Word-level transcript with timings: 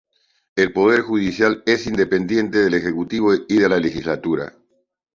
El 0.55 0.73
poder 0.73 1.01
judicial 1.01 1.61
es 1.67 1.85
independiente 1.85 2.57
del 2.57 2.73
ejecutivo 2.73 3.35
y 3.35 3.59
de 3.59 3.69
la 3.69 3.77
legislatura. 3.77 4.51